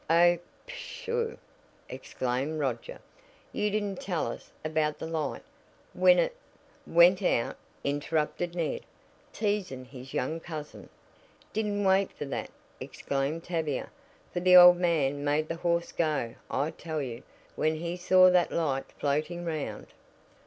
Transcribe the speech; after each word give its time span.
"Oh, 0.09 0.39
pshaw!" 0.65 1.35
exclaimed 1.87 2.59
Roger, 2.59 3.01
"you 3.53 3.69
didn't 3.69 4.01
tell 4.01 4.25
us 4.25 4.51
about 4.65 4.97
the 4.97 5.05
light. 5.05 5.43
When 5.93 6.17
it" 6.17 6.35
"Went 6.87 7.21
out" 7.21 7.55
interrupted 7.83 8.55
Ned, 8.55 8.81
teasing 9.31 9.85
his 9.85 10.11
young 10.11 10.39
cousin. 10.39 10.89
"Didn't 11.53 11.83
wait 11.85 12.11
for 12.11 12.25
that," 12.25 12.49
explained 12.79 13.43
Tavia, 13.43 13.91
"for 14.33 14.39
the 14.39 14.55
old 14.57 14.77
man 14.77 15.23
made 15.23 15.47
the 15.49 15.57
horse 15.57 15.91
go, 15.91 16.33
I 16.49 16.71
tell 16.71 17.03
you, 17.03 17.21
when 17.55 17.75
he 17.75 17.95
saw 17.95 18.31
that 18.31 18.51
light 18.51 18.91
floating 18.97 19.45
'round." 19.45 19.85